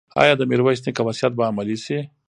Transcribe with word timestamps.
ایا 0.21 0.33
د 0.37 0.41
میرویس 0.49 0.79
نیکه 0.85 1.01
وصیت 1.07 1.31
به 1.37 1.43
عملي 1.51 1.77
شي؟ 1.85 1.97